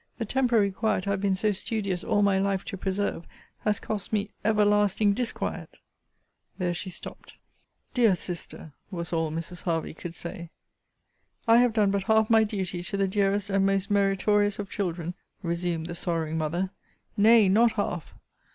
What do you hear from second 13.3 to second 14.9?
and most meritorious of